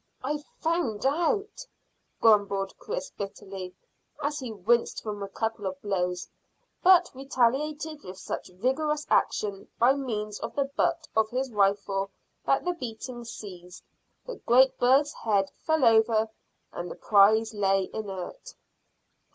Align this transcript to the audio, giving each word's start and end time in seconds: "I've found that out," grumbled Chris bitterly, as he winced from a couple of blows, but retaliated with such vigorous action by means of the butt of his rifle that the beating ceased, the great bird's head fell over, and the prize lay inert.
"I've 0.23 0.43
found 0.59 1.03
that 1.03 1.09
out," 1.13 1.67
grumbled 2.19 2.75
Chris 2.79 3.11
bitterly, 3.11 3.75
as 4.19 4.39
he 4.39 4.51
winced 4.51 5.03
from 5.03 5.21
a 5.21 5.27
couple 5.29 5.67
of 5.67 5.79
blows, 5.83 6.27
but 6.81 7.11
retaliated 7.13 8.03
with 8.03 8.17
such 8.17 8.49
vigorous 8.49 9.05
action 9.11 9.67
by 9.77 9.93
means 9.93 10.39
of 10.39 10.55
the 10.55 10.65
butt 10.65 11.07
of 11.15 11.29
his 11.29 11.51
rifle 11.51 12.09
that 12.47 12.65
the 12.65 12.73
beating 12.73 13.25
ceased, 13.25 13.83
the 14.25 14.37
great 14.37 14.75
bird's 14.79 15.13
head 15.13 15.51
fell 15.51 15.85
over, 15.85 16.29
and 16.71 16.89
the 16.89 16.95
prize 16.95 17.53
lay 17.53 17.87
inert. 17.93 18.55